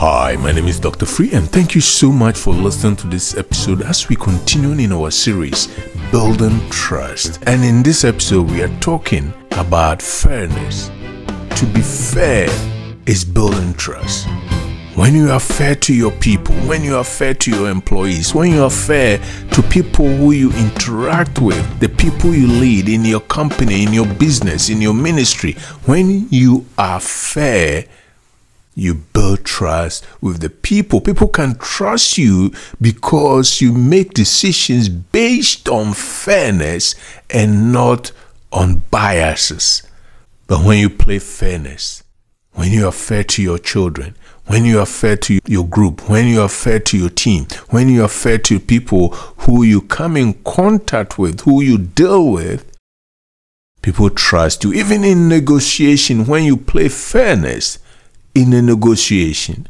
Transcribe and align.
Hi, 0.00 0.36
my 0.36 0.52
name 0.52 0.68
is 0.68 0.78
Dr. 0.78 1.06
Free, 1.06 1.32
and 1.32 1.50
thank 1.50 1.74
you 1.74 1.80
so 1.80 2.12
much 2.12 2.38
for 2.38 2.54
listening 2.54 2.94
to 2.98 3.08
this 3.08 3.36
episode 3.36 3.82
as 3.82 4.08
we 4.08 4.14
continue 4.14 4.70
in 4.70 4.92
our 4.92 5.10
series, 5.10 5.66
Building 6.12 6.60
Trust. 6.70 7.42
And 7.48 7.64
in 7.64 7.82
this 7.82 8.04
episode, 8.04 8.48
we 8.48 8.62
are 8.62 8.72
talking 8.78 9.34
about 9.50 10.00
fairness. 10.00 10.92
To 11.56 11.66
be 11.74 11.80
fair 11.80 12.48
is 13.06 13.24
building 13.24 13.74
trust. 13.74 14.28
When 14.94 15.16
you 15.16 15.32
are 15.32 15.40
fair 15.40 15.74
to 15.74 15.92
your 15.92 16.12
people, 16.12 16.54
when 16.68 16.84
you 16.84 16.94
are 16.94 17.02
fair 17.02 17.34
to 17.34 17.50
your 17.50 17.68
employees, 17.68 18.32
when 18.32 18.52
you 18.52 18.62
are 18.62 18.70
fair 18.70 19.18
to 19.50 19.62
people 19.64 20.06
who 20.06 20.30
you 20.30 20.52
interact 20.52 21.40
with, 21.40 21.80
the 21.80 21.88
people 21.88 22.32
you 22.32 22.46
lead 22.46 22.88
in 22.88 23.04
your 23.04 23.22
company, 23.22 23.82
in 23.82 23.92
your 23.92 24.06
business, 24.06 24.70
in 24.70 24.80
your 24.80 24.94
ministry, 24.94 25.54
when 25.86 26.28
you 26.30 26.66
are 26.78 27.00
fair, 27.00 27.84
you 28.78 28.94
build 28.94 29.44
trust 29.44 30.06
with 30.20 30.40
the 30.40 30.48
people. 30.48 31.00
People 31.00 31.26
can 31.26 31.58
trust 31.58 32.16
you 32.16 32.52
because 32.80 33.60
you 33.60 33.72
make 33.72 34.14
decisions 34.14 34.88
based 34.88 35.68
on 35.68 35.92
fairness 35.92 36.94
and 37.28 37.72
not 37.72 38.12
on 38.52 38.82
biases. 38.92 39.82
But 40.46 40.64
when 40.64 40.78
you 40.78 40.88
play 40.88 41.18
fairness, 41.18 42.04
when 42.52 42.70
you 42.70 42.86
are 42.86 42.92
fair 42.92 43.24
to 43.24 43.42
your 43.42 43.58
children, 43.58 44.14
when 44.46 44.64
you 44.64 44.78
are 44.78 44.86
fair 44.86 45.16
to 45.16 45.40
your 45.44 45.66
group, 45.66 46.08
when 46.08 46.28
you 46.28 46.40
are 46.40 46.48
fair 46.48 46.78
to 46.78 46.96
your 46.96 47.10
team, 47.10 47.48
when 47.70 47.88
you 47.88 48.04
are 48.04 48.08
fair 48.08 48.38
to 48.38 48.60
people 48.60 49.08
who 49.38 49.64
you 49.64 49.82
come 49.82 50.16
in 50.16 50.34
contact 50.44 51.18
with, 51.18 51.40
who 51.40 51.60
you 51.60 51.78
deal 51.78 52.30
with, 52.30 52.64
people 53.82 54.08
trust 54.08 54.62
you. 54.62 54.72
Even 54.72 55.02
in 55.02 55.28
negotiation, 55.28 56.26
when 56.26 56.44
you 56.44 56.56
play 56.56 56.88
fairness, 56.88 57.80
in 58.34 58.52
a 58.52 58.62
negotiation, 58.62 59.66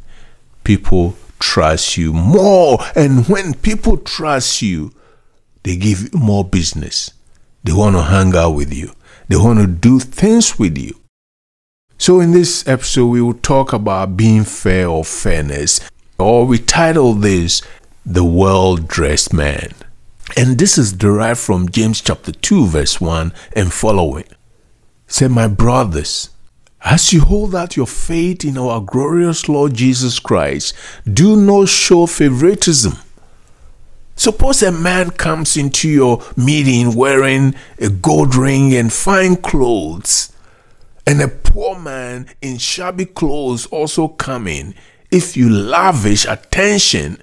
people 0.64 1.16
trust 1.38 1.96
you 1.96 2.12
more. 2.12 2.78
And 2.94 3.26
when 3.28 3.54
people 3.54 3.96
trust 3.96 4.62
you, 4.62 4.92
they 5.62 5.76
give 5.76 6.02
you 6.12 6.18
more 6.18 6.44
business. 6.44 7.12
They 7.64 7.72
want 7.72 7.96
to 7.96 8.02
hang 8.02 8.34
out 8.34 8.50
with 8.50 8.72
you, 8.72 8.92
they 9.28 9.36
want 9.36 9.60
to 9.60 9.66
do 9.66 9.98
things 10.00 10.58
with 10.58 10.78
you. 10.78 10.94
So, 12.00 12.20
in 12.20 12.30
this 12.30 12.66
episode, 12.68 13.08
we 13.08 13.20
will 13.20 13.34
talk 13.34 13.72
about 13.72 14.16
being 14.16 14.44
fair 14.44 14.86
or 14.86 15.04
fairness, 15.04 15.80
or 16.16 16.46
we 16.46 16.58
title 16.58 17.12
this 17.14 17.60
The 18.06 18.24
Well 18.24 18.76
Dressed 18.76 19.32
Man. 19.32 19.72
And 20.36 20.58
this 20.58 20.78
is 20.78 20.92
derived 20.92 21.40
from 21.40 21.68
James 21.68 22.00
chapter 22.00 22.30
2, 22.30 22.66
verse 22.66 23.00
1 23.00 23.32
and 23.54 23.72
following. 23.72 24.26
Say, 25.08 25.26
My 25.26 25.48
brothers, 25.48 26.30
as 26.84 27.12
you 27.12 27.20
hold 27.22 27.54
out 27.54 27.76
your 27.76 27.86
faith 27.86 28.44
in 28.44 28.56
our 28.56 28.80
glorious 28.80 29.48
Lord 29.48 29.74
Jesus 29.74 30.18
Christ, 30.18 30.74
do 31.10 31.36
not 31.36 31.68
show 31.68 32.06
favoritism. 32.06 32.94
Suppose 34.14 34.62
a 34.62 34.72
man 34.72 35.10
comes 35.10 35.56
into 35.56 35.88
your 35.88 36.22
meeting 36.36 36.94
wearing 36.94 37.54
a 37.78 37.88
gold 37.88 38.34
ring 38.34 38.74
and 38.74 38.92
fine 38.92 39.36
clothes, 39.36 40.32
and 41.06 41.20
a 41.20 41.28
poor 41.28 41.78
man 41.78 42.26
in 42.42 42.58
shabby 42.58 43.06
clothes 43.06 43.66
also 43.66 44.08
come 44.08 44.46
in. 44.46 44.74
If 45.10 45.36
you 45.36 45.48
lavish 45.48 46.26
attention 46.26 47.22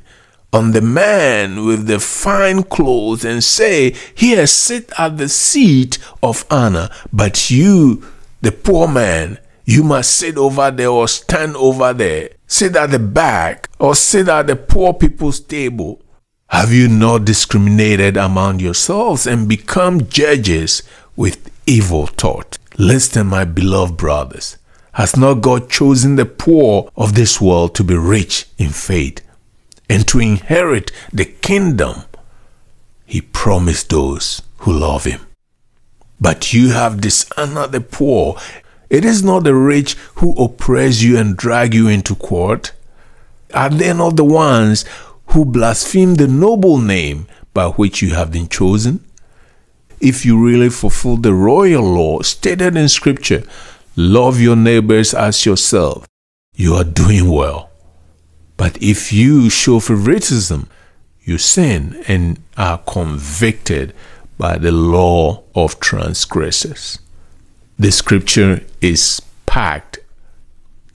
on 0.52 0.72
the 0.72 0.82
man 0.82 1.66
with 1.66 1.86
the 1.86 2.00
fine 2.00 2.64
clothes 2.64 3.26
and 3.26 3.44
say, 3.44 3.94
Here, 4.16 4.48
sit 4.48 4.92
at 4.98 5.18
the 5.18 5.28
seat 5.30 6.00
of 6.24 6.46
honor, 6.50 6.90
but 7.12 7.52
you, 7.52 8.06
the 8.42 8.54
poor 8.54 8.88
man, 8.88 9.38
you 9.66 9.84
must 9.84 10.14
sit 10.14 10.38
over 10.38 10.70
there 10.70 10.90
or 10.90 11.08
stand 11.08 11.56
over 11.56 11.92
there. 11.92 12.30
Sit 12.48 12.76
at 12.76 12.92
the 12.92 13.00
back 13.00 13.70
or 13.80 13.96
sit 13.96 14.30
at 14.30 14.48
the 14.48 14.56
poor 14.56 14.94
people's 14.94 15.40
table. 15.40 16.02
Have 16.50 16.72
you 16.72 16.88
not 16.88 17.26
discriminated 17.26 18.16
among 18.16 18.60
yourselves 18.60 19.26
and 19.26 19.50
become 19.50 20.08
judges 20.08 20.84
with 21.16 21.50
evil 21.66 22.06
thought? 22.06 22.60
Listen, 22.78 23.28
my 23.28 23.44
beloved 23.44 23.98
brothers. 23.98 24.58
Has 24.94 25.18
not 25.18 25.42
God 25.42 25.70
chosen 25.70 26.16
the 26.16 26.26
poor 26.26 26.90
of 26.96 27.16
this 27.16 27.42
world 27.42 27.76
to 27.76 27.84
be 27.84 27.96
rich 27.96 28.46
in 28.58 28.70
faith 28.70 29.22
and 29.90 30.08
to 30.08 30.20
inherit 30.20 30.92
the 31.12 31.26
kingdom 31.26 32.04
He 33.06 33.20
promised 33.20 33.90
those 33.90 34.42
who 34.60 34.72
love 34.72 35.04
Him? 35.06 35.26
But 36.22 36.54
you 36.54 36.70
have 36.70 37.02
dishonored 37.02 37.74
the 37.74 37.82
poor 37.82 38.38
it 38.90 39.06
is 39.06 39.24
not 39.24 39.44
the 39.44 39.56
rich 39.56 39.94
who 40.16 40.34
oppress 40.36 41.02
you 41.02 41.18
and 41.18 41.36
drag 41.36 41.74
you 41.74 41.88
into 41.88 42.16
court. 42.16 42.72
Are 43.54 43.70
they 43.70 43.94
not 43.94 44.16
the 44.16 44.24
ones 44.24 44.86
who 45.28 45.46
blaspheme 45.46 46.16
the 46.16 46.28
noble 46.28 46.78
name 46.78 47.28
by 47.54 47.68
which 47.68 48.02
you 48.02 48.14
have 48.14 48.32
been 48.32 48.48
chosen? 48.48 49.04
If 50.00 50.26
you 50.26 50.44
really 50.44 50.70
fulfill 50.70 51.18
the 51.18 51.34
royal 51.34 51.84
law 51.84 52.22
stated 52.22 52.76
in 52.76 52.90
Scripture, 52.90 53.44
love 53.96 54.40
your 54.40 54.56
neighbors 54.56 55.14
as 55.14 55.46
yourself, 55.46 56.06
you 56.54 56.76
are 56.76 56.84
doing 56.84 57.30
well. 57.30 57.72
But 58.58 58.82
if 58.82 59.12
you 59.12 59.50
show 59.50 59.80
favoritism, 59.80 60.70
you 61.24 61.38
sin 61.38 62.04
and 62.08 62.42
are 62.56 62.78
convicted 62.78 63.94
by 64.38 64.58
the 64.58 64.72
law 64.72 65.44
of 65.56 65.80
transgressors 65.80 67.00
the 67.78 67.92
scripture 67.92 68.64
is 68.82 69.22
packed. 69.46 70.00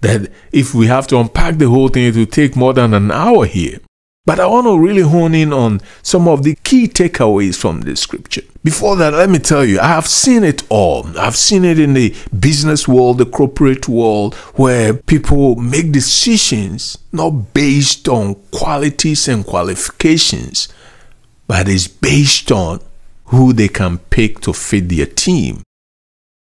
That 0.00 0.30
if 0.52 0.74
we 0.74 0.86
have 0.86 1.06
to 1.08 1.18
unpack 1.18 1.58
the 1.58 1.68
whole 1.68 1.88
thing, 1.88 2.06
it 2.06 2.16
will 2.16 2.26
take 2.26 2.56
more 2.56 2.72
than 2.72 2.94
an 2.94 3.10
hour 3.10 3.44
here. 3.44 3.80
But 4.26 4.38
I 4.38 4.46
want 4.46 4.66
to 4.66 4.78
really 4.78 5.02
hone 5.02 5.34
in 5.34 5.52
on 5.52 5.80
some 6.02 6.28
of 6.28 6.42
the 6.42 6.54
key 6.62 6.86
takeaways 6.86 7.56
from 7.56 7.80
the 7.80 7.96
scripture. 7.96 8.42
Before 8.62 8.94
that, 8.96 9.14
let 9.14 9.30
me 9.30 9.38
tell 9.38 9.64
you, 9.64 9.80
I 9.80 9.88
have 9.88 10.06
seen 10.06 10.44
it 10.44 10.62
all. 10.68 11.18
I've 11.18 11.36
seen 11.36 11.64
it 11.64 11.78
in 11.78 11.94
the 11.94 12.14
business 12.38 12.86
world, 12.86 13.18
the 13.18 13.26
corporate 13.26 13.88
world, 13.88 14.34
where 14.54 14.92
people 14.94 15.56
make 15.56 15.90
decisions 15.90 16.98
not 17.12 17.54
based 17.54 18.08
on 18.08 18.36
qualities 18.52 19.26
and 19.26 19.44
qualifications, 19.44 20.68
but 21.46 21.66
is 21.66 21.88
based 21.88 22.52
on 22.52 22.80
who 23.26 23.52
they 23.52 23.68
can 23.68 23.98
pick 23.98 24.40
to 24.40 24.52
fit 24.52 24.90
their 24.90 25.06
team. 25.06 25.62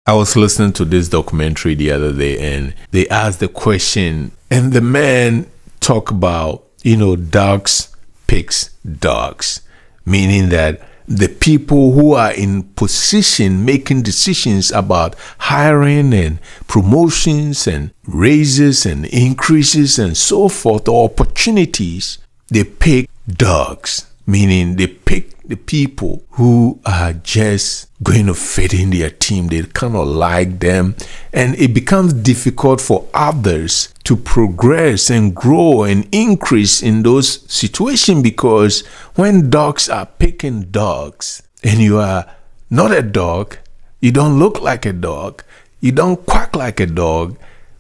I 0.09 0.15
was 0.15 0.37
listening 0.37 0.73
to 0.73 0.87
this 0.87 1.11
documentary 1.11 1.75
the 1.75 1.91
other 1.91 2.15
day 2.15 2.39
and 2.39 2.73
they 2.93 3.07
asked 3.09 3.41
the 3.41 3.49
question 3.49 4.33
and 4.51 4.73
the 4.73 4.81
man 4.81 5.51
talk 5.81 6.11
about, 6.11 6.65
you 6.83 6.97
know, 6.97 7.15
dogs 7.15 7.95
picks 8.27 8.71
dogs, 8.85 9.61
meaning 10.07 10.49
that 10.49 10.81
the 11.07 11.29
people 11.29 11.93
who 11.93 12.15
are 12.15 12.33
in 12.33 12.63
position 12.63 13.67
making 13.67 14.01
decisions 14.01 14.73
about 14.73 15.15
hiring 15.37 16.15
and 16.15 16.39
promotions 16.69 17.67
and 17.67 17.93
raises 18.07 18.87
and 18.87 19.05
increases 19.05 19.99
and 19.99 20.17
so 20.17 20.49
forth, 20.49 20.89
or 20.89 21.05
opportunities, 21.05 22.17
they 22.49 22.65
pick 22.65 23.11
dogs, 23.27 24.07
meaning 24.27 24.77
they 24.77 24.87
pick 24.87 25.37
the 25.43 25.57
people 25.57 26.25
who 26.31 26.81
are 26.87 27.13
just 27.13 27.88
going 28.03 28.27
to 28.27 28.35
fit 28.35 28.73
in 28.73 28.91
their 28.91 29.11
team. 29.11 29.49
They 29.49 29.63
kind 29.63 29.97
of 29.97 30.07
like 30.07 30.61
them. 30.61 30.97
And 31.33 31.55
it 31.57 31.75
becomes 31.75 32.13
difficult 32.13 32.81
for 32.81 33.09
others 33.13 33.93
to 34.05 34.17
progress 34.17 35.11
and 35.11 35.35
grow 35.35 35.83
and 35.83 36.09
increase 36.13 36.83
in 36.83 37.03
those 37.03 37.41
situations 37.51 38.23
because 38.23 38.87
when 39.17 39.51
dogs 39.51 39.89
are 39.89 40.07
picking 40.07 40.63
dogs 40.71 41.43
and 41.63 41.81
you 41.81 41.99
are 41.99 42.31
not 42.71 42.93
a 42.93 43.03
dog, 43.03 43.59
you 44.01 44.13
don't 44.13 44.39
look 44.39 44.61
like 44.61 44.87
a 44.87 44.93
dog, 44.93 45.43
you 45.81 45.93
don't 45.93 46.25
quack 46.25 46.55
like 46.55 46.81
a 46.81 46.87
dog, 46.87 47.37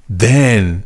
then 0.09 0.85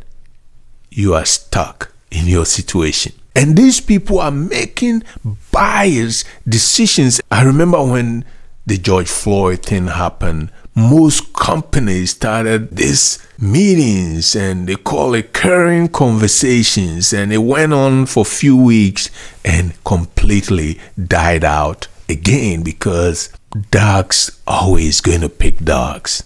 you 0.91 1.13
are 1.15 1.25
stuck 1.25 1.91
in 2.11 2.27
your 2.27 2.45
situation. 2.45 3.13
And 3.35 3.57
these 3.57 3.81
people 3.81 4.19
are 4.19 4.31
making 4.31 5.03
biased 5.51 6.27
decisions. 6.47 7.19
I 7.31 7.43
remember 7.43 7.83
when 7.83 8.25
the 8.65 8.77
George 8.77 9.09
Floyd 9.09 9.63
thing 9.63 9.87
happened, 9.87 10.51
most 10.75 11.33
companies 11.33 12.11
started 12.11 12.75
these 12.75 13.19
meetings 13.39 14.35
and 14.35 14.67
they 14.67 14.75
call 14.75 15.13
it 15.13 15.33
caring 15.33 15.87
conversations 15.87 17.13
and 17.13 17.31
it 17.31 17.39
went 17.39 17.73
on 17.73 18.05
for 18.05 18.21
a 18.21 18.25
few 18.25 18.57
weeks 18.57 19.09
and 19.45 19.81
completely 19.83 20.79
died 20.97 21.43
out 21.43 21.87
again 22.09 22.63
because 22.63 23.29
dogs 23.69 24.41
always 24.47 25.01
going 25.01 25.21
to 25.21 25.29
pick 25.29 25.57
dogs. 25.59 26.23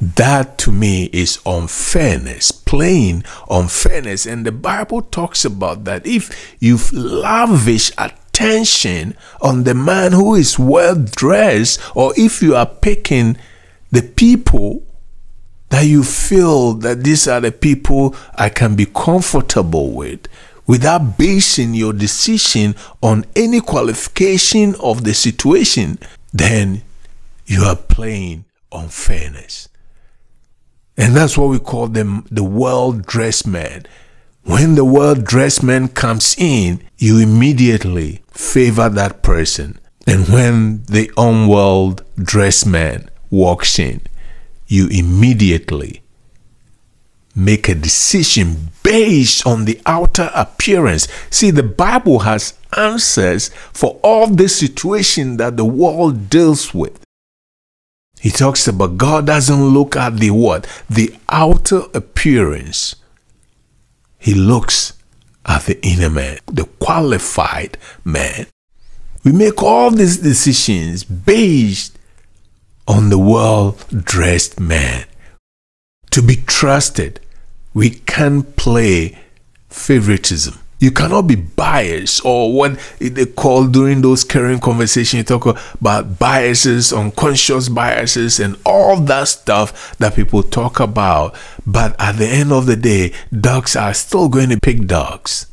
That 0.00 0.58
to 0.58 0.70
me 0.70 1.10
is 1.12 1.40
unfairness, 1.44 2.52
plain 2.52 3.24
unfairness. 3.50 4.26
And 4.26 4.46
the 4.46 4.52
Bible 4.52 5.02
talks 5.02 5.44
about 5.44 5.84
that. 5.84 6.06
If 6.06 6.56
you've 6.60 6.92
lavish 6.92 7.90
attention 8.38 9.16
on 9.40 9.64
the 9.64 9.74
man 9.74 10.12
who 10.12 10.34
is 10.34 10.58
well 10.58 10.94
dressed, 10.94 11.80
or 11.94 12.12
if 12.16 12.40
you 12.40 12.54
are 12.54 12.66
picking 12.66 13.36
the 13.90 14.02
people 14.02 14.82
that 15.70 15.82
you 15.82 16.02
feel 16.04 16.74
that 16.74 17.02
these 17.02 17.26
are 17.26 17.40
the 17.40 17.52
people 17.52 18.14
I 18.36 18.48
can 18.48 18.76
be 18.76 18.86
comfortable 18.86 19.92
with 19.92 20.26
without 20.66 21.18
basing 21.18 21.74
your 21.74 21.92
decision 21.92 22.74
on 23.02 23.24
any 23.34 23.60
qualification 23.60 24.74
of 24.80 25.04
the 25.04 25.14
situation, 25.14 25.98
then 26.32 26.82
you 27.46 27.62
are 27.62 27.76
playing 27.76 28.44
unfairness. 28.70 29.68
And 30.96 31.16
that's 31.16 31.36
what 31.38 31.48
we 31.48 31.58
call 31.58 31.88
them 31.88 32.26
the 32.30 32.44
well 32.44 32.92
dressed 32.92 33.46
man. 33.46 33.86
When 34.48 34.76
the 34.76 34.84
well 34.84 35.14
dressed 35.14 35.62
man 35.62 35.88
comes 35.88 36.34
in, 36.38 36.82
you 36.96 37.18
immediately 37.18 38.22
favor 38.30 38.88
that 38.88 39.22
person. 39.22 39.78
And 40.06 40.26
when 40.28 40.84
the 40.84 41.12
unwell 41.18 41.98
dressed 42.16 42.66
man 42.66 43.10
walks 43.28 43.78
in, 43.78 44.00
you 44.66 44.88
immediately 44.88 46.00
make 47.36 47.68
a 47.68 47.74
decision 47.74 48.70
based 48.82 49.46
on 49.46 49.66
the 49.66 49.82
outer 49.84 50.30
appearance. 50.34 51.08
See, 51.28 51.50
the 51.50 51.62
Bible 51.62 52.20
has 52.20 52.54
answers 52.74 53.48
for 53.74 54.00
all 54.02 54.28
the 54.28 54.48
situation 54.48 55.36
that 55.36 55.58
the 55.58 55.66
world 55.66 56.30
deals 56.30 56.72
with. 56.72 56.98
He 58.18 58.30
talks 58.30 58.66
about 58.66 58.96
God 58.96 59.26
doesn't 59.26 59.62
look 59.62 59.94
at 59.94 60.16
the 60.16 60.30
what? 60.30 60.66
The 60.88 61.14
outer 61.28 61.82
appearance. 61.92 62.96
He 64.18 64.34
looks 64.34 64.92
at 65.46 65.62
the 65.62 65.80
inner 65.86 66.10
man, 66.10 66.38
the 66.46 66.64
qualified 66.64 67.78
man. 68.04 68.46
We 69.24 69.32
make 69.32 69.62
all 69.62 69.90
these 69.90 70.18
decisions 70.18 71.04
based 71.04 71.98
on 72.86 73.10
the 73.10 73.18
well 73.18 73.76
dressed 73.90 74.58
man. 74.60 75.06
To 76.10 76.22
be 76.22 76.36
trusted, 76.36 77.20
we 77.74 77.90
can't 77.90 78.56
play 78.56 79.18
favoritism. 79.68 80.58
You 80.80 80.92
cannot 80.92 81.22
be 81.22 81.34
biased 81.34 82.24
or 82.24 82.52
what 82.52 82.78
they 83.00 83.26
call 83.26 83.66
during 83.66 84.00
those 84.00 84.22
caring 84.22 84.60
conversations, 84.60 85.14
you 85.14 85.24
talk 85.24 85.58
about 85.80 86.18
biases, 86.18 86.92
unconscious 86.92 87.68
biases, 87.68 88.38
and 88.38 88.56
all 88.64 88.96
that 89.00 89.26
stuff 89.26 89.96
that 89.98 90.14
people 90.14 90.42
talk 90.42 90.78
about. 90.78 91.36
But 91.66 91.96
at 91.98 92.12
the 92.12 92.28
end 92.28 92.52
of 92.52 92.66
the 92.66 92.76
day, 92.76 93.12
dogs 93.38 93.74
are 93.74 93.92
still 93.92 94.28
going 94.28 94.50
to 94.50 94.60
pick 94.60 94.86
dogs. 94.86 95.52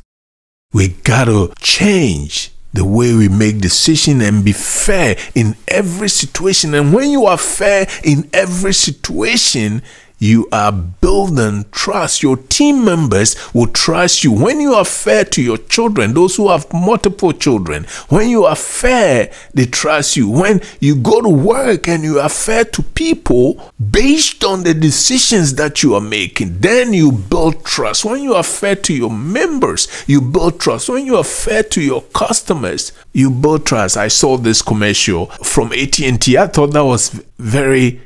We 0.72 0.88
gotta 0.88 1.52
change 1.58 2.52
the 2.72 2.84
way 2.84 3.14
we 3.14 3.28
make 3.28 3.58
decisions 3.58 4.22
and 4.22 4.44
be 4.44 4.52
fair 4.52 5.16
in 5.34 5.56
every 5.66 6.08
situation. 6.08 6.74
And 6.74 6.92
when 6.92 7.10
you 7.10 7.24
are 7.24 7.38
fair 7.38 7.88
in 8.04 8.28
every 8.32 8.74
situation, 8.74 9.82
you 10.18 10.48
are 10.52 10.72
building 10.72 11.64
trust. 11.70 12.22
Your 12.22 12.36
team 12.36 12.84
members 12.84 13.36
will 13.54 13.66
trust 13.66 14.24
you. 14.24 14.32
When 14.32 14.60
you 14.60 14.74
are 14.74 14.84
fair 14.84 15.24
to 15.24 15.42
your 15.42 15.58
children, 15.58 16.14
those 16.14 16.36
who 16.36 16.48
have 16.48 16.72
multiple 16.72 17.32
children, 17.32 17.84
when 18.08 18.28
you 18.28 18.44
are 18.44 18.56
fair, 18.56 19.30
they 19.54 19.66
trust 19.66 20.16
you. 20.16 20.28
When 20.28 20.60
you 20.80 20.96
go 20.96 21.20
to 21.20 21.28
work 21.28 21.88
and 21.88 22.02
you 22.02 22.20
are 22.20 22.28
fair 22.28 22.64
to 22.64 22.82
people 22.82 23.72
based 23.90 24.44
on 24.44 24.62
the 24.62 24.74
decisions 24.74 25.54
that 25.56 25.82
you 25.82 25.94
are 25.94 26.00
making, 26.00 26.58
then 26.60 26.92
you 26.92 27.12
build 27.12 27.64
trust. 27.64 28.04
When 28.04 28.22
you 28.22 28.34
are 28.34 28.42
fair 28.42 28.76
to 28.76 28.94
your 28.94 29.10
members, 29.10 29.88
you 30.06 30.20
build 30.20 30.60
trust. 30.60 30.88
When 30.88 31.04
you 31.04 31.16
are 31.16 31.24
fair 31.24 31.62
to 31.64 31.80
your 31.82 32.02
customers, 32.14 32.92
you 33.12 33.30
build 33.30 33.66
trust. 33.66 33.96
I 33.96 34.08
saw 34.08 34.36
this 34.36 34.62
commercial 34.62 35.26
from 35.26 35.72
AT&T. 35.72 36.38
I 36.38 36.46
thought 36.46 36.72
that 36.72 36.84
was 36.84 37.10
very 37.38 38.00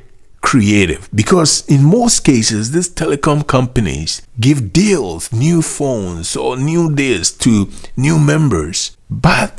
creative. 0.51 1.07
Because 1.15 1.65
in 1.67 1.81
most 1.81 2.25
cases 2.25 2.71
these 2.71 2.89
telecom 2.89 3.47
companies 3.47 4.21
give 4.37 4.73
deals 4.73 5.31
new 5.31 5.61
phones 5.61 6.35
or 6.35 6.57
new 6.57 6.93
deals 6.93 7.31
to 7.43 7.69
new 7.95 8.19
members. 8.19 8.97
But 9.09 9.53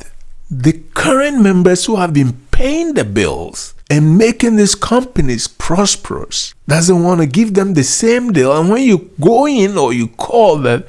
the 0.50 0.74
current 0.92 1.40
members 1.40 1.86
who 1.86 1.96
have 1.96 2.12
been 2.12 2.34
paying 2.50 2.92
the 2.92 3.04
bills 3.04 3.72
and 3.88 4.18
making 4.18 4.56
these 4.56 4.74
companies 4.74 5.48
prosperous 5.48 6.54
doesn't 6.68 7.02
want 7.02 7.22
to 7.22 7.26
give 7.26 7.54
them 7.54 7.72
the 7.72 7.84
same 7.84 8.30
deal. 8.30 8.52
And 8.54 8.68
when 8.68 8.82
you 8.82 9.10
go 9.18 9.46
in 9.46 9.78
or 9.78 9.94
you 9.94 10.08
call 10.08 10.58
that 10.68 10.86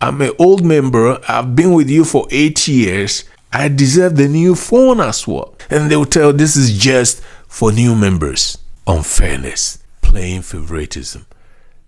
i'm 0.00 0.20
an 0.22 0.30
old 0.38 0.64
member 0.64 1.18
i've 1.28 1.56
been 1.56 1.72
with 1.72 1.90
you 1.90 2.04
for 2.04 2.28
eight 2.30 2.68
years 2.68 3.24
i 3.52 3.66
deserve 3.66 4.14
the 4.14 4.28
new 4.28 4.54
phone 4.54 5.00
as 5.00 5.26
well 5.26 5.52
and 5.70 5.90
they'll 5.90 6.04
tell 6.04 6.32
this 6.32 6.54
is 6.54 6.78
just 6.78 7.20
for 7.48 7.72
new 7.72 7.96
members 7.96 8.58
unfairness, 8.88 9.84
playing 10.00 10.42
favoritism. 10.42 11.26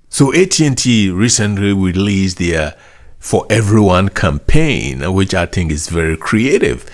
So 0.08 0.34
AT&T 0.34 1.10
recently 1.10 1.72
released 1.72 2.38
their 2.38 2.74
For 3.18 3.46
Everyone 3.48 4.08
campaign, 4.10 5.12
which 5.14 5.34
I 5.34 5.46
think 5.46 5.72
is 5.72 5.88
very 5.88 6.16
creative. 6.16 6.88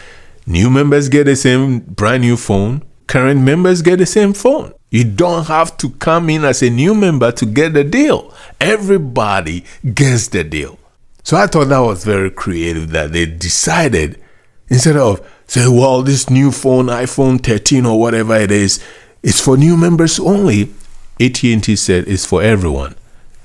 New 0.46 0.70
members 0.70 1.08
get 1.08 1.24
the 1.24 1.34
same 1.36 1.80
brand 1.80 2.22
new 2.22 2.36
phone. 2.36 2.82
Current 3.08 3.40
members 3.40 3.82
get 3.82 3.98
the 3.98 4.06
same 4.06 4.32
phone. 4.32 4.72
You 4.90 5.04
don't 5.04 5.46
have 5.48 5.76
to 5.78 5.90
come 5.90 6.30
in 6.30 6.44
as 6.44 6.62
a 6.62 6.70
new 6.70 6.94
member 6.94 7.32
to 7.32 7.46
get 7.46 7.74
the 7.74 7.84
deal. 7.84 8.32
Everybody 8.60 9.64
gets 9.94 10.28
the 10.28 10.44
deal. 10.44 10.78
So 11.24 11.36
I 11.36 11.48
thought 11.48 11.68
that 11.68 11.80
was 11.80 12.04
very 12.04 12.30
creative 12.30 12.90
that 12.90 13.12
they 13.12 13.26
decided 13.26 14.22
instead 14.68 14.96
of 14.96 15.20
say, 15.46 15.66
well, 15.68 16.02
this 16.02 16.30
new 16.30 16.52
phone, 16.52 16.86
iPhone 16.86 17.42
13 17.42 17.86
or 17.86 17.98
whatever 17.98 18.36
it 18.36 18.52
is, 18.52 18.82
it's 19.26 19.40
for 19.40 19.56
new 19.56 19.76
members 19.76 20.20
only. 20.20 20.73
AT&T 21.19 21.75
said 21.75 22.06
it's 22.06 22.25
for 22.25 22.44
everyone, 22.44 22.94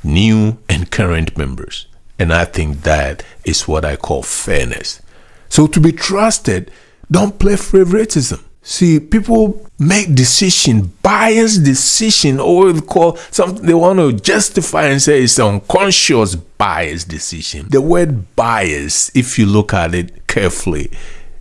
new 0.03 0.59
and 0.69 0.91
current 0.91 1.35
members. 1.35 1.87
And 2.19 2.31
I 2.31 2.45
think 2.45 2.83
that 2.83 3.23
is 3.45 3.67
what 3.67 3.83
I 3.83 3.95
call 3.95 4.21
fairness. 4.21 5.01
So 5.49 5.65
to 5.65 5.79
be 5.79 5.91
trusted, 5.91 6.69
don't 7.09 7.39
play 7.39 7.55
favoritism. 7.55 8.45
See, 8.61 8.99
people 8.99 9.67
make 9.79 10.13
decision, 10.13 10.93
biased 11.01 11.63
decision, 11.63 12.39
or 12.39 12.79
call 12.81 13.15
something 13.31 13.65
they 13.65 13.73
want 13.73 13.97
to 13.97 14.13
justify 14.13 14.83
and 14.85 15.01
say 15.01 15.23
it's 15.23 15.39
unconscious 15.39 16.35
bias 16.35 17.05
decision. 17.05 17.69
The 17.71 17.81
word 17.81 18.35
bias, 18.35 19.09
if 19.15 19.39
you 19.39 19.47
look 19.47 19.73
at 19.73 19.95
it 19.95 20.27
carefully, 20.27 20.91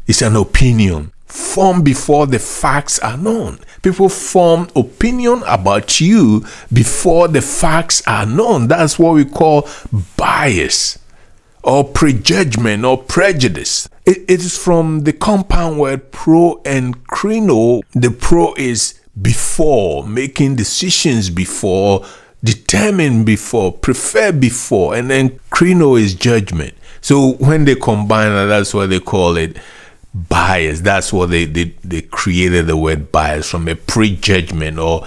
is 0.06 0.22
an 0.22 0.34
opinion 0.34 1.12
formed 1.30 1.84
before 1.84 2.26
the 2.26 2.38
facts 2.38 2.98
are 3.00 3.16
known. 3.16 3.58
People 3.82 4.08
form 4.08 4.68
opinion 4.76 5.42
about 5.46 6.00
you 6.00 6.44
before 6.72 7.28
the 7.28 7.40
facts 7.42 8.02
are 8.06 8.26
known. 8.26 8.68
That's 8.68 8.98
what 8.98 9.14
we 9.14 9.24
call 9.24 9.68
bias 10.16 10.98
or 11.62 11.84
prejudgment 11.84 12.84
or 12.84 12.98
prejudice. 12.98 13.88
it, 14.06 14.18
it 14.28 14.40
is 14.40 14.56
from 14.56 15.04
the 15.04 15.12
compound 15.12 15.78
word 15.78 16.10
pro 16.10 16.60
and 16.64 17.06
crino. 17.06 17.82
The 17.92 18.10
pro 18.10 18.54
is 18.54 19.00
before, 19.20 20.06
making 20.06 20.56
decisions 20.56 21.30
before, 21.30 22.04
determine 22.42 23.24
before, 23.24 23.72
prefer 23.72 24.32
before, 24.32 24.94
and 24.94 25.10
then 25.10 25.38
crino 25.50 26.00
is 26.00 26.14
judgment. 26.14 26.74
So 27.00 27.32
when 27.34 27.64
they 27.64 27.74
combine, 27.74 28.48
that's 28.48 28.74
what 28.74 28.90
they 28.90 29.00
call 29.00 29.36
it 29.36 29.56
bias. 30.14 30.80
That's 30.80 31.12
what 31.12 31.30
they, 31.30 31.44
they, 31.44 31.74
they 31.84 32.02
created 32.02 32.66
the 32.66 32.76
word 32.76 33.12
bias 33.12 33.50
from 33.50 33.68
a 33.68 33.76
prejudgment 33.76 34.78
or 34.78 35.06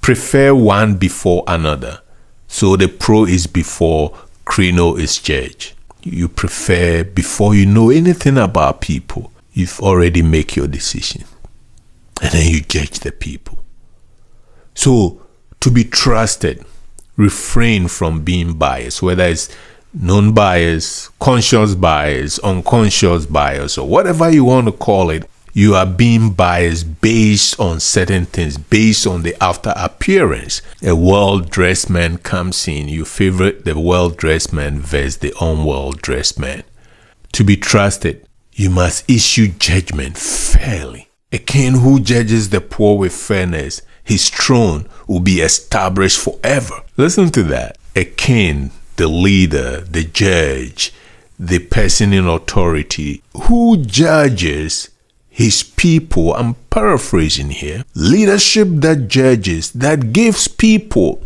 prefer 0.00 0.54
one 0.54 0.96
before 0.96 1.44
another. 1.46 2.00
So 2.46 2.76
the 2.76 2.88
pro 2.88 3.24
is 3.24 3.46
before, 3.46 4.16
crino 4.44 4.98
is 4.98 5.18
judge. 5.18 5.74
You 6.02 6.28
prefer 6.28 7.02
before 7.04 7.54
you 7.54 7.66
know 7.66 7.90
anything 7.90 8.38
about 8.38 8.80
people. 8.80 9.32
You've 9.52 9.80
already 9.80 10.22
make 10.22 10.54
your 10.54 10.68
decision. 10.68 11.24
And 12.22 12.32
then 12.32 12.50
you 12.50 12.60
judge 12.60 13.00
the 13.00 13.12
people. 13.12 13.64
So 14.74 15.22
to 15.60 15.70
be 15.70 15.84
trusted, 15.84 16.64
refrain 17.16 17.88
from 17.88 18.22
being 18.22 18.54
biased, 18.54 19.02
whether 19.02 19.24
it's 19.24 19.48
non 20.00 20.32
bias, 20.32 21.08
conscious 21.18 21.74
bias, 21.74 22.38
unconscious 22.40 23.26
bias, 23.26 23.78
or 23.78 23.88
whatever 23.88 24.30
you 24.30 24.44
want 24.44 24.66
to 24.66 24.72
call 24.72 25.10
it, 25.10 25.28
you 25.52 25.74
are 25.74 25.86
being 25.86 26.32
biased 26.32 27.00
based 27.00 27.58
on 27.58 27.80
certain 27.80 28.26
things, 28.26 28.58
based 28.58 29.06
on 29.06 29.22
the 29.22 29.34
after 29.42 29.72
appearance. 29.74 30.60
A 30.82 30.94
well 30.94 31.38
dressed 31.38 31.88
man 31.88 32.18
comes 32.18 32.68
in, 32.68 32.88
you 32.88 33.04
favor 33.06 33.52
the 33.52 33.78
well 33.78 34.10
dressed 34.10 34.52
man 34.52 34.80
versus 34.80 35.18
the 35.18 35.32
unwell 35.40 35.92
dressed 35.92 36.38
man. 36.38 36.62
To 37.32 37.44
be 37.44 37.56
trusted, 37.56 38.26
you 38.52 38.68
must 38.68 39.08
issue 39.10 39.48
judgment 39.48 40.18
fairly. 40.18 41.08
A 41.32 41.38
king 41.38 41.80
who 41.80 42.00
judges 42.00 42.50
the 42.50 42.60
poor 42.60 42.98
with 42.98 43.14
fairness, 43.14 43.82
his 44.04 44.30
throne 44.30 44.88
will 45.08 45.20
be 45.20 45.40
established 45.40 46.18
forever. 46.20 46.82
Listen 46.96 47.30
to 47.30 47.42
that. 47.44 47.78
A 47.96 48.04
king 48.04 48.70
the 48.96 49.08
leader, 49.08 49.80
the 49.80 50.04
judge, 50.04 50.92
the 51.38 51.58
person 51.58 52.12
in 52.12 52.26
authority 52.26 53.22
who 53.42 53.76
judges 53.84 54.90
his 55.28 55.62
people. 55.62 56.34
I'm 56.34 56.54
paraphrasing 56.70 57.50
here. 57.50 57.84
Leadership 57.94 58.68
that 58.70 59.08
judges, 59.08 59.70
that 59.72 60.12
gives 60.12 60.48
people 60.48 61.22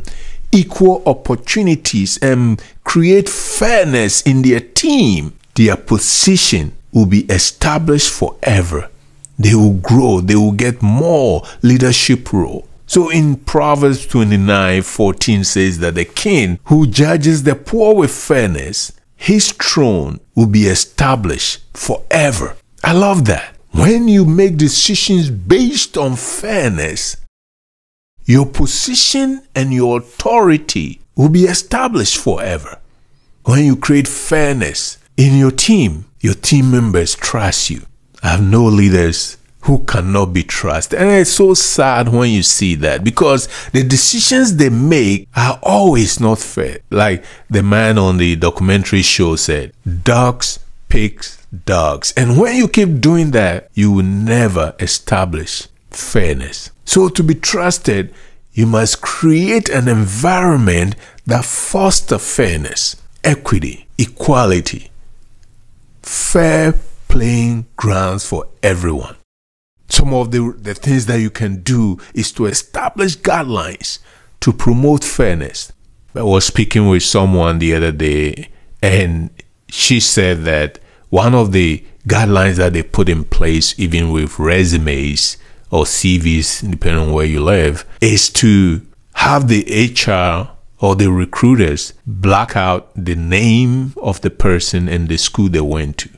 equal 0.52 1.02
opportunities 1.06 2.18
and 2.18 2.60
create 2.82 3.28
fairness 3.28 4.20
in 4.22 4.42
their 4.42 4.60
team, 4.60 5.32
their 5.54 5.76
position 5.76 6.72
will 6.92 7.06
be 7.06 7.20
established 7.26 8.10
forever. 8.10 8.90
They 9.38 9.54
will 9.54 9.74
grow, 9.74 10.20
they 10.20 10.34
will 10.34 10.52
get 10.52 10.82
more 10.82 11.44
leadership 11.62 12.32
role. 12.32 12.66
So 12.90 13.08
in 13.08 13.36
Proverbs 13.36 14.04
29 14.04 14.82
14 14.82 15.44
says 15.44 15.78
that 15.78 15.94
the 15.94 16.04
king 16.04 16.58
who 16.64 16.88
judges 16.88 17.44
the 17.44 17.54
poor 17.54 17.94
with 17.94 18.10
fairness, 18.10 18.90
his 19.14 19.52
throne 19.52 20.18
will 20.34 20.48
be 20.48 20.64
established 20.66 21.60
forever. 21.72 22.56
I 22.82 22.94
love 22.94 23.26
that. 23.26 23.54
When 23.70 24.08
you 24.08 24.24
make 24.24 24.56
decisions 24.56 25.30
based 25.30 25.96
on 25.96 26.16
fairness, 26.16 27.16
your 28.24 28.44
position 28.44 29.42
and 29.54 29.72
your 29.72 29.98
authority 29.98 31.00
will 31.14 31.28
be 31.28 31.44
established 31.44 32.18
forever. 32.18 32.80
When 33.44 33.64
you 33.64 33.76
create 33.76 34.08
fairness 34.08 34.98
in 35.16 35.38
your 35.38 35.52
team, 35.52 36.06
your 36.18 36.34
team 36.34 36.72
members 36.72 37.14
trust 37.14 37.70
you. 37.70 37.86
I 38.20 38.30
have 38.30 38.42
no 38.42 38.64
leaders 38.64 39.36
who 39.62 39.84
cannot 39.84 40.32
be 40.32 40.42
trusted. 40.42 40.98
And 40.98 41.10
it's 41.10 41.30
so 41.30 41.54
sad 41.54 42.08
when 42.08 42.30
you 42.30 42.42
see 42.42 42.74
that 42.76 43.04
because 43.04 43.48
the 43.72 43.82
decisions 43.82 44.56
they 44.56 44.70
make 44.70 45.28
are 45.36 45.58
always 45.62 46.18
not 46.18 46.38
fair. 46.38 46.78
Like 46.90 47.24
the 47.48 47.62
man 47.62 47.98
on 47.98 48.16
the 48.16 48.36
documentary 48.36 49.02
show 49.02 49.36
said, 49.36 49.72
dogs, 50.02 50.60
pigs, 50.88 51.46
dogs. 51.66 52.12
And 52.16 52.38
when 52.38 52.56
you 52.56 52.68
keep 52.68 53.00
doing 53.00 53.32
that, 53.32 53.70
you 53.74 53.92
will 53.92 54.04
never 54.04 54.74
establish 54.78 55.68
fairness. 55.90 56.70
So 56.84 57.08
to 57.08 57.22
be 57.22 57.34
trusted, 57.34 58.14
you 58.52 58.66
must 58.66 59.00
create 59.00 59.68
an 59.68 59.88
environment 59.88 60.96
that 61.26 61.44
fosters 61.44 62.34
fairness, 62.34 62.96
equity, 63.22 63.86
equality, 63.98 64.90
fair 66.02 66.74
playing 67.08 67.66
grounds 67.76 68.26
for 68.26 68.48
everyone. 68.62 69.16
Some 69.90 70.14
of 70.14 70.30
the, 70.30 70.54
the 70.56 70.74
things 70.74 71.06
that 71.06 71.20
you 71.20 71.30
can 71.30 71.62
do 71.62 71.98
is 72.14 72.32
to 72.32 72.46
establish 72.46 73.16
guidelines 73.18 73.98
to 74.40 74.52
promote 74.52 75.04
fairness. 75.04 75.72
I 76.14 76.22
was 76.22 76.44
speaking 76.44 76.88
with 76.88 77.02
someone 77.02 77.58
the 77.58 77.74
other 77.74 77.92
day, 77.92 78.48
and 78.82 79.30
she 79.68 80.00
said 80.00 80.44
that 80.44 80.78
one 81.08 81.34
of 81.34 81.52
the 81.52 81.84
guidelines 82.06 82.56
that 82.56 82.72
they 82.72 82.82
put 82.82 83.08
in 83.08 83.24
place, 83.24 83.78
even 83.78 84.10
with 84.10 84.38
resumes 84.38 85.36
or 85.70 85.84
CVs, 85.84 86.68
depending 86.68 87.02
on 87.02 87.12
where 87.12 87.26
you 87.26 87.42
live, 87.42 87.84
is 88.00 88.30
to 88.30 88.86
have 89.14 89.48
the 89.48 89.64
HR 89.94 90.56
or 90.84 90.96
the 90.96 91.10
recruiters 91.10 91.92
black 92.06 92.56
out 92.56 92.90
the 92.96 93.14
name 93.14 93.92
of 93.98 94.20
the 94.22 94.30
person 94.30 94.88
and 94.88 95.08
the 95.08 95.18
school 95.18 95.48
they 95.48 95.60
went 95.60 95.98
to. 95.98 96.08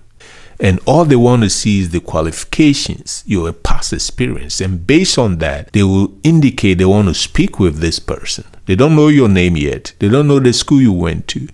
And 0.63 0.79
all 0.87 1.05
they 1.05 1.17
want 1.17 1.43
to 1.43 1.51
see 1.51 1.81
is 1.81 1.91
the 1.91 1.99
qualifications, 1.99 3.25
your 3.27 3.53
past 3.53 3.93
experience. 3.93 4.61
And 4.61 4.87
based 4.87 5.19
on 5.19 5.39
that, 5.39 5.73
they 5.73 5.83
will 5.83 6.17
indicate 6.23 6.75
they 6.79 6.85
want 6.85 7.09
to 7.09 7.15
speak 7.15 7.59
with 7.59 7.79
this 7.79 7.99
person. 7.99 8.45
They 8.67 8.77
don't 8.77 8.95
know 8.95 9.09
your 9.09 9.29
name 9.29 9.57
yet, 9.57 9.93
they 9.99 10.09
don't 10.09 10.29
know 10.29 10.39
the 10.39 10.53
school 10.53 10.81
you 10.81 10.93
went 10.93 11.27
to. 11.29 11.49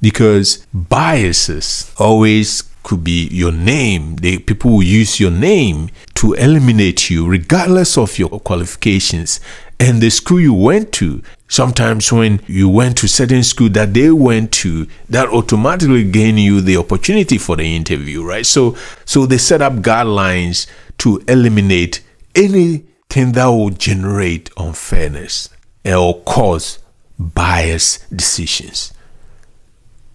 Because 0.00 0.66
biases 0.72 1.94
always 1.98 2.62
could 2.82 3.04
be 3.04 3.28
your 3.28 3.52
name. 3.52 4.16
They, 4.16 4.38
people 4.38 4.72
will 4.72 4.82
use 4.82 5.20
your 5.20 5.30
name 5.30 5.90
to 6.16 6.32
eliminate 6.34 7.10
you, 7.10 7.26
regardless 7.26 7.98
of 7.98 8.18
your 8.18 8.40
qualifications 8.40 9.40
and 9.80 10.00
the 10.00 10.10
school 10.10 10.40
you 10.40 10.54
went 10.54 10.92
to. 10.92 11.22
Sometimes 11.48 12.12
when 12.12 12.40
you 12.46 12.68
went 12.68 12.96
to 12.98 13.08
certain 13.08 13.42
school 13.42 13.68
that 13.70 13.94
they 13.94 14.10
went 14.10 14.52
to, 14.52 14.86
that 15.08 15.28
automatically 15.28 16.04
gain 16.04 16.38
you 16.38 16.60
the 16.60 16.76
opportunity 16.76 17.38
for 17.38 17.56
the 17.56 17.76
interview, 17.76 18.24
right? 18.24 18.46
So, 18.46 18.76
so 19.04 19.26
they 19.26 19.38
set 19.38 19.62
up 19.62 19.74
guidelines 19.74 20.66
to 20.98 21.22
eliminate 21.28 22.02
anything 22.34 23.32
that 23.32 23.46
will 23.46 23.70
generate 23.70 24.50
unfairness 24.56 25.48
or 25.84 26.20
cause 26.22 26.78
bias 27.18 27.98
decisions. 28.08 28.92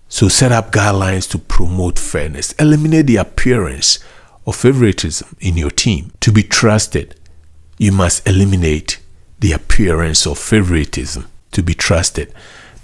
So 0.08 0.28
set 0.28 0.52
up 0.52 0.72
guidelines 0.72 1.30
to 1.32 1.38
promote 1.38 2.00
fairness. 2.00 2.54
Eliminate 2.54 3.06
the 3.06 3.18
appearance 3.18 4.00
of 4.48 4.56
favoritism 4.56 5.36
in 5.40 5.56
your 5.56 5.70
team. 5.70 6.12
To 6.22 6.32
be 6.32 6.42
trusted, 6.42 7.16
you 7.78 7.92
must 7.92 8.28
eliminate 8.28 9.00
the 9.40 9.52
appearance 9.52 10.26
of 10.26 10.38
favoritism. 10.38 11.28
To 11.54 11.64
be 11.64 11.74
trusted, 11.74 12.34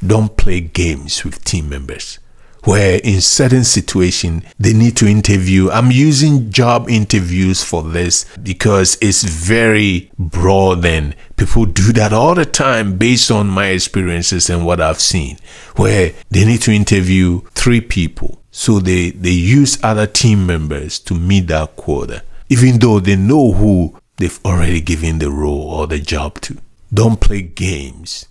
don't 0.06 0.36
play 0.36 0.60
games 0.60 1.24
with 1.24 1.44
team 1.46 1.70
members 1.70 2.20
where 2.66 3.00
in 3.04 3.22
certain 3.22 3.64
situation 3.64 4.44
they 4.60 4.74
need 4.74 4.98
to 4.98 5.08
interview. 5.08 5.70
I'm 5.70 5.92
using 5.92 6.52
job 6.52 6.90
interviews 6.90 7.64
for 7.64 7.84
this 7.84 8.26
because 8.42 8.98
it's 9.02 9.24
very 9.24 10.12
broad 10.18 10.84
and 10.86 11.16
people 11.38 11.66
do 11.66 11.94
that 11.94 12.12
all 12.12 12.36
the 12.36 12.46
time 12.46 12.98
based 12.98 13.32
on 13.32 13.48
my 13.48 13.68
experiences 13.68 14.50
and 14.50 14.66
what 14.66 14.82
I've 14.82 15.00
seen 15.00 15.38
where 15.76 16.14
they 16.30 16.46
need 16.46 16.62
to 16.64 16.72
interview 16.72 17.42
three 17.52 17.82
people. 17.82 18.42
So 18.52 18.80
they, 18.80 19.12
they 19.12 19.32
use 19.32 19.78
other 19.84 20.08
team 20.08 20.46
members 20.46 20.98
to 21.00 21.14
meet 21.14 21.48
that 21.48 21.76
quota, 21.76 22.24
even 22.50 22.80
though 22.80 23.00
they 23.00 23.16
know 23.16 23.52
who 23.52 24.00
they've 24.18 24.40
already 24.46 24.82
given 24.82 25.20
the 25.20 25.32
role 25.32 25.72
or 25.72 25.88
the 25.88 26.00
job 26.00 26.42
to. 26.42 26.58
Don't 26.94 27.20
play 27.20 27.42
games 27.42 28.26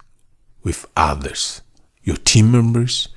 with 0.62 0.86
others, 0.96 1.62
your 2.02 2.16
team 2.16 2.50
members, 2.50 3.08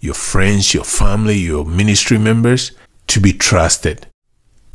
your 0.00 0.14
friends, 0.14 0.72
your 0.72 0.84
family, 0.84 1.36
your 1.36 1.64
ministry 1.64 2.18
members 2.18 2.72
to 3.08 3.20
be 3.20 3.32
trusted. 3.32 4.06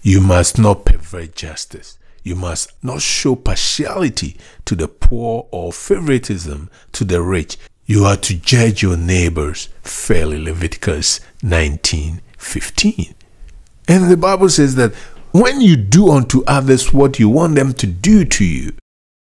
You 0.02 0.20
must 0.20 0.60
not 0.60 0.86
pervert 0.86 1.36
justice. 1.36 1.98
You 2.24 2.36
must 2.36 2.72
not 2.84 3.02
show 3.02 3.36
partiality 3.36 4.38
to 4.66 4.76
the 4.76 4.88
poor 4.88 5.48
or 5.52 5.74
favoritism 5.74 6.70
to 6.94 7.04
the 7.04 7.22
rich. 7.22 7.58
You 7.86 8.06
are 8.06 8.18
to 8.18 8.34
judge 8.34 8.82
your 8.82 8.98
neighbors 8.98 9.70
fairly. 9.82 10.42
Leviticus 10.42 11.20
19:15. 11.42 13.14
And 13.88 14.10
the 14.10 14.18
Bible 14.18 14.50
says 14.50 14.76
that 14.76 14.94
when 15.34 15.62
you 15.62 15.76
do 15.76 16.12
unto 16.12 16.44
others 16.46 16.94
what 16.94 17.20
you 17.20 17.28
want 17.28 17.56
them 17.56 17.74
to 17.74 17.88
do 17.88 18.24
to 18.24 18.46
you, 18.46 18.72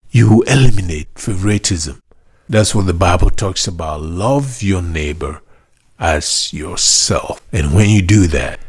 you 0.10 0.30
will 0.30 0.42
eliminate 0.44 1.08
favoritism. 1.16 2.02
That's 2.50 2.76
what 2.76 2.88
the 2.88 2.94
Bible 2.94 3.30
talks 3.30 3.68
about. 3.68 4.02
Love 4.02 4.62
your 4.64 4.82
neighbor 4.82 5.42
as 6.00 6.52
yourself. 6.52 7.40
And 7.54 7.76
when 7.76 7.90
you 7.90 8.02
do 8.02 8.26
that, 8.28 8.60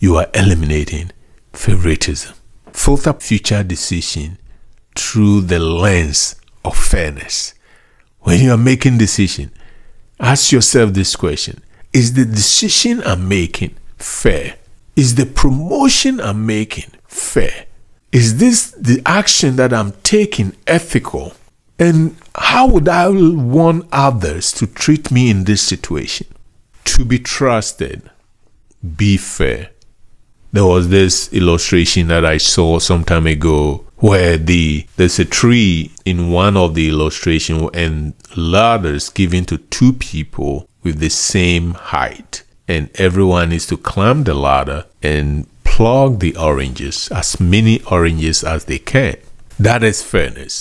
you 0.00 0.16
are 0.16 0.26
eliminating 0.34 1.12
favoritism. 1.52 2.34
Filter 2.72 3.12
future 3.12 3.62
decision 3.62 4.38
through 4.96 5.42
the 5.42 5.60
lens 5.60 6.34
of 6.64 6.76
fairness. 6.76 7.54
When 8.20 8.40
you 8.40 8.52
are 8.52 8.58
making 8.58 8.98
decision, 8.98 9.52
ask 10.18 10.50
yourself 10.50 10.92
this 10.92 11.14
question. 11.14 11.62
Is 11.92 12.14
the 12.14 12.24
decision 12.24 13.02
I'm 13.04 13.28
making 13.28 13.76
fair? 13.98 14.56
Is 14.96 15.14
the 15.14 15.26
promotion 15.26 16.20
I'm 16.20 16.44
making 16.46 16.90
fair? 17.06 17.66
Is 18.12 18.38
this 18.38 18.72
the 18.72 19.00
action 19.06 19.56
that 19.56 19.72
I'm 19.72 19.92
taking 20.02 20.54
ethical? 20.66 21.34
And 21.78 22.16
how 22.34 22.68
would 22.68 22.88
I 22.88 23.08
want 23.08 23.88
others 23.90 24.52
to 24.52 24.66
treat 24.66 25.10
me 25.10 25.30
in 25.30 25.44
this 25.44 25.62
situation? 25.62 26.26
to 26.84 27.04
be 27.04 27.18
trusted, 27.18 28.10
be 28.96 29.16
fair. 29.16 29.70
There 30.52 30.66
was 30.66 30.90
this 30.90 31.32
illustration 31.32 32.08
that 32.08 32.26
I 32.26 32.36
saw 32.36 32.78
some 32.78 33.04
time 33.04 33.26
ago 33.26 33.86
where 33.96 34.36
the 34.36 34.86
there's 34.96 35.18
a 35.18 35.24
tree 35.24 35.92
in 36.04 36.30
one 36.30 36.56
of 36.56 36.74
the 36.74 36.88
illustration 36.88 37.70
and 37.72 38.12
ladders 38.36 39.08
given 39.08 39.46
to 39.46 39.58
two 39.58 39.94
people 39.94 40.68
with 40.82 40.98
the 40.98 41.08
same 41.08 41.72
height 41.72 42.42
and 42.72 42.90
everyone 43.06 43.52
is 43.52 43.66
to 43.66 43.76
climb 43.76 44.24
the 44.24 44.34
ladder 44.34 44.80
and 45.02 45.46
plug 45.64 46.20
the 46.20 46.34
oranges 46.36 47.08
as 47.20 47.40
many 47.40 47.76
oranges 47.96 48.42
as 48.44 48.64
they 48.64 48.78
can 48.78 49.16
that 49.58 49.82
is 49.82 50.02
fairness 50.02 50.54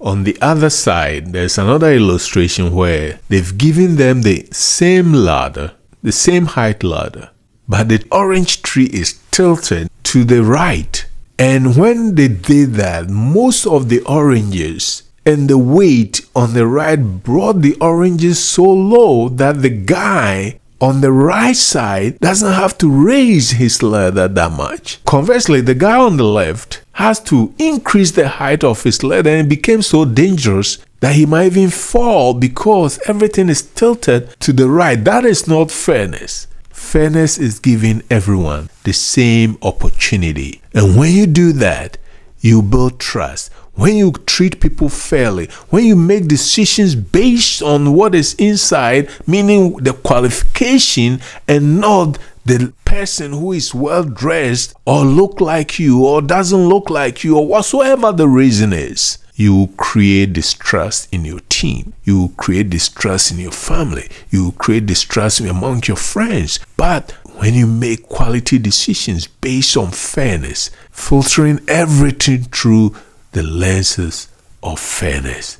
on 0.00 0.24
the 0.24 0.40
other 0.40 0.70
side, 0.70 1.32
there's 1.32 1.58
another 1.58 1.92
illustration 1.92 2.74
where 2.74 3.20
they've 3.28 3.58
given 3.58 3.96
them 3.96 4.22
the 4.22 4.48
same 4.50 5.12
ladder, 5.12 5.72
the 6.02 6.12
same 6.12 6.46
height 6.46 6.82
ladder, 6.82 7.30
but 7.68 7.90
the 7.90 8.02
orange 8.10 8.62
tree 8.62 8.88
is 8.92 9.20
tilted 9.30 9.90
to 10.04 10.24
the 10.24 10.42
right. 10.42 11.04
And 11.38 11.76
when 11.76 12.14
they 12.14 12.28
did 12.28 12.74
that, 12.74 13.10
most 13.10 13.66
of 13.66 13.90
the 13.90 14.00
oranges 14.00 15.02
and 15.26 15.48
the 15.48 15.58
weight 15.58 16.26
on 16.34 16.54
the 16.54 16.66
right 16.66 16.96
brought 16.96 17.60
the 17.60 17.76
oranges 17.80 18.42
so 18.42 18.64
low 18.64 19.28
that 19.28 19.60
the 19.60 19.68
guy 19.68 20.59
on 20.80 21.00
the 21.00 21.12
right 21.12 21.56
side 21.56 22.18
doesn't 22.20 22.52
have 22.52 22.78
to 22.78 22.90
raise 22.90 23.52
his 23.52 23.82
ladder 23.82 24.28
that 24.28 24.52
much. 24.52 25.04
Conversely, 25.04 25.60
the 25.60 25.74
guy 25.74 25.98
on 25.98 26.16
the 26.16 26.24
left 26.24 26.82
has 26.92 27.20
to 27.20 27.54
increase 27.58 28.12
the 28.12 28.28
height 28.28 28.64
of 28.64 28.82
his 28.82 29.02
ladder 29.02 29.30
and 29.30 29.46
it 29.46 29.50
became 29.50 29.82
so 29.82 30.04
dangerous 30.04 30.78
that 31.00 31.14
he 31.14 31.26
might 31.26 31.46
even 31.46 31.70
fall 31.70 32.34
because 32.34 32.98
everything 33.06 33.48
is 33.48 33.62
tilted 33.62 34.38
to 34.40 34.52
the 34.52 34.68
right. 34.68 35.02
That 35.04 35.24
is 35.24 35.46
not 35.46 35.70
fairness. 35.70 36.46
Fairness 36.70 37.38
is 37.38 37.58
giving 37.58 38.02
everyone 38.10 38.70
the 38.84 38.92
same 38.92 39.58
opportunity. 39.62 40.62
And 40.74 40.98
when 40.98 41.12
you 41.12 41.26
do 41.26 41.52
that, 41.52 41.98
you 42.40 42.62
build 42.62 42.98
trust. 42.98 43.50
When 43.74 43.96
you 43.96 44.12
treat 44.26 44.60
people 44.60 44.88
fairly, 44.88 45.48
when 45.70 45.84
you 45.84 45.96
make 45.96 46.28
decisions 46.28 46.94
based 46.94 47.62
on 47.62 47.94
what 47.94 48.14
is 48.14 48.34
inside, 48.34 49.08
meaning 49.26 49.76
the 49.76 49.92
qualification 49.92 51.20
and 51.48 51.80
not 51.80 52.18
the 52.44 52.72
person 52.84 53.32
who 53.32 53.52
is 53.52 53.74
well 53.74 54.02
dressed 54.04 54.74
or 54.84 55.04
look 55.04 55.40
like 55.40 55.78
you 55.78 56.04
or 56.04 56.20
doesn't 56.20 56.68
look 56.68 56.90
like 56.90 57.22
you 57.22 57.38
or 57.38 57.46
whatsoever 57.46 58.12
the 58.12 58.26
reason 58.26 58.72
is 58.72 59.18
you 59.40 59.70
create 59.78 60.34
distrust 60.34 61.08
in 61.10 61.24
your 61.24 61.40
team. 61.48 61.94
You 62.04 62.34
create 62.36 62.68
distrust 62.68 63.32
in 63.32 63.38
your 63.38 63.52
family. 63.52 64.06
You 64.28 64.52
create 64.52 64.84
distrust 64.84 65.40
among 65.40 65.84
your 65.86 65.96
friends. 65.96 66.60
But 66.76 67.12
when 67.38 67.54
you 67.54 67.66
make 67.66 68.06
quality 68.06 68.58
decisions 68.58 69.26
based 69.26 69.78
on 69.78 69.92
fairness, 69.92 70.70
filtering 70.90 71.60
everything 71.68 72.42
through 72.42 72.94
the 73.32 73.42
lenses 73.42 74.28
of 74.62 74.78
fairness, 74.78 75.58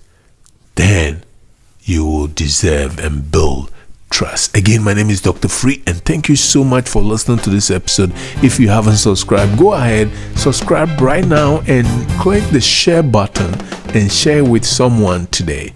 then 0.74 1.22
you 1.82 2.04
will 2.04 2.26
deserve 2.26 2.98
and 2.98 3.30
build 3.30 3.70
trust. 4.10 4.56
Again, 4.56 4.82
my 4.82 4.92
name 4.92 5.08
is 5.08 5.22
Dr. 5.22 5.48
Free, 5.48 5.82
and 5.86 5.96
thank 6.04 6.28
you 6.28 6.36
so 6.36 6.64
much 6.64 6.88
for 6.88 7.00
listening 7.00 7.38
to 7.38 7.50
this 7.50 7.70
episode. 7.70 8.12
If 8.42 8.58
you 8.58 8.68
haven't 8.68 8.96
subscribed, 8.96 9.58
go 9.58 9.72
ahead, 9.72 10.10
subscribe 10.36 11.00
right 11.00 11.26
now, 11.26 11.62
and 11.66 11.86
click 12.20 12.44
the 12.50 12.60
share 12.60 13.02
button 13.02 13.54
and 13.94 14.10
share 14.10 14.44
with 14.44 14.64
someone 14.64 15.26
today. 15.28 15.72